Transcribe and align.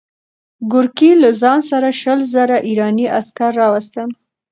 ګورګین 0.71 1.17
له 1.23 1.31
ځان 1.41 1.59
سره 1.69 1.87
شل 2.01 2.19
زره 2.33 2.57
ایراني 2.67 3.05
عسکر 3.17 3.51
راوستل. 3.61 4.09